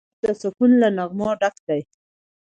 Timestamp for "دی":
1.67-1.81